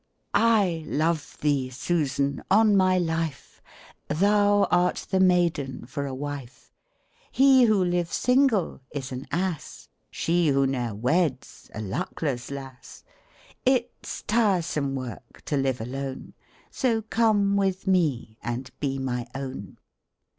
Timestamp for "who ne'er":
10.47-10.95